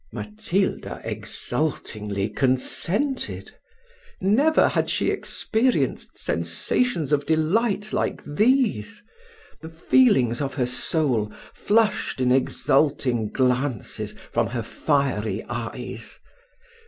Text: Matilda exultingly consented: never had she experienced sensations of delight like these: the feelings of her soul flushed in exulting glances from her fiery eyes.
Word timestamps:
Matilda 0.11 0.99
exultingly 1.03 2.27
consented: 2.27 3.51
never 4.19 4.69
had 4.69 4.89
she 4.89 5.11
experienced 5.11 6.17
sensations 6.17 7.11
of 7.13 7.27
delight 7.27 7.93
like 7.93 8.23
these: 8.25 9.03
the 9.61 9.69
feelings 9.69 10.41
of 10.41 10.55
her 10.55 10.65
soul 10.65 11.31
flushed 11.53 12.19
in 12.19 12.31
exulting 12.31 13.29
glances 13.29 14.15
from 14.31 14.47
her 14.47 14.63
fiery 14.63 15.43
eyes. 15.47 16.17